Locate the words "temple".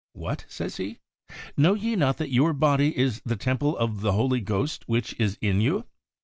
3.35-3.77